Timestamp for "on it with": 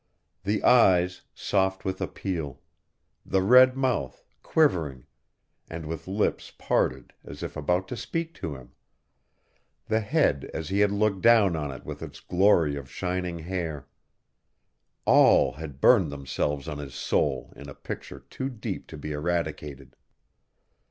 11.55-12.01